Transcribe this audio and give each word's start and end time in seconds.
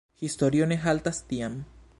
Historio 0.25 0.69
ne 0.71 0.79
haltas 0.87 1.23
tiam. 1.33 1.63